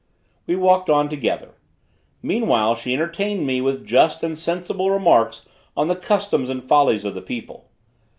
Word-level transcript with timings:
We 0.47 0.55
walked 0.55 0.89
on 0.89 1.09
together. 1.09 1.53
Meanwhile 2.23 2.73
she 2.77 2.91
entertained 2.91 3.45
me 3.45 3.61
with 3.61 3.85
just 3.85 4.23
and 4.23 4.35
sensible 4.35 4.89
remarks 4.89 5.47
on 5.77 5.89
the 5.89 5.95
customs 5.95 6.49
and 6.49 6.67
follies 6.67 7.05
of 7.05 7.13
the 7.13 7.21
people. 7.21 7.69